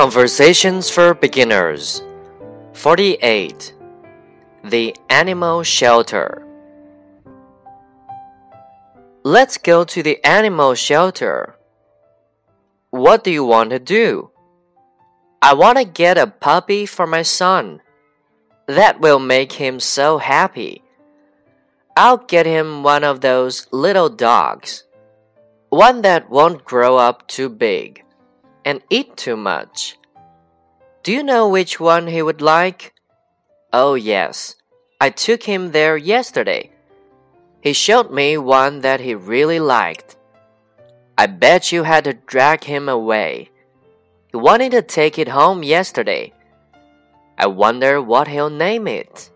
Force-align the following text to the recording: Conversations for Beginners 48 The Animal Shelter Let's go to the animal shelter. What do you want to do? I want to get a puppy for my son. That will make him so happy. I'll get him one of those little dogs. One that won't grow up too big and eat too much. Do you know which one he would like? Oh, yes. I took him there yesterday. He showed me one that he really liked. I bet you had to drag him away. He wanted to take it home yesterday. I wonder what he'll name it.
Conversations 0.00 0.88
for 0.88 1.12
Beginners 1.12 2.02
48 2.72 3.74
The 4.64 4.96
Animal 5.10 5.62
Shelter 5.62 6.42
Let's 9.22 9.58
go 9.58 9.84
to 9.84 10.02
the 10.02 10.16
animal 10.24 10.74
shelter. 10.74 11.54
What 12.88 13.24
do 13.24 13.30
you 13.30 13.44
want 13.44 13.76
to 13.76 13.78
do? 13.78 14.30
I 15.42 15.52
want 15.52 15.76
to 15.76 15.84
get 15.84 16.16
a 16.16 16.26
puppy 16.26 16.86
for 16.86 17.06
my 17.06 17.20
son. 17.20 17.82
That 18.68 19.02
will 19.02 19.18
make 19.18 19.52
him 19.52 19.80
so 19.80 20.16
happy. 20.16 20.82
I'll 21.94 22.24
get 22.24 22.46
him 22.46 22.82
one 22.82 23.04
of 23.04 23.20
those 23.20 23.66
little 23.70 24.08
dogs. 24.08 24.84
One 25.68 26.00
that 26.00 26.30
won't 26.30 26.64
grow 26.64 26.96
up 26.96 27.28
too 27.28 27.50
big 27.50 28.02
and 28.64 28.82
eat 28.90 29.16
too 29.16 29.36
much. 29.36 29.96
Do 31.02 31.12
you 31.12 31.22
know 31.22 31.48
which 31.48 31.80
one 31.80 32.06
he 32.06 32.22
would 32.22 32.42
like? 32.42 32.94
Oh, 33.72 33.94
yes. 33.94 34.56
I 35.00 35.10
took 35.10 35.44
him 35.44 35.72
there 35.72 35.96
yesterday. 35.96 36.70
He 37.62 37.72
showed 37.72 38.10
me 38.10 38.36
one 38.36 38.80
that 38.80 39.00
he 39.00 39.14
really 39.14 39.60
liked. 39.60 40.16
I 41.16 41.26
bet 41.26 41.72
you 41.72 41.82
had 41.84 42.04
to 42.04 42.14
drag 42.14 42.64
him 42.64 42.88
away. 42.88 43.50
He 44.30 44.36
wanted 44.36 44.72
to 44.72 44.82
take 44.82 45.18
it 45.18 45.28
home 45.28 45.62
yesterday. 45.62 46.32
I 47.36 47.46
wonder 47.46 48.00
what 48.00 48.28
he'll 48.28 48.50
name 48.50 48.86
it. 48.86 49.30